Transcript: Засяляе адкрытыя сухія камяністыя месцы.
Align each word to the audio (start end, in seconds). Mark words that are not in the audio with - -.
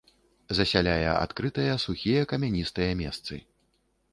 Засяляе 0.59 1.09
адкрытыя 1.25 1.75
сухія 1.85 2.21
камяністыя 2.33 2.91
месцы. 3.03 3.35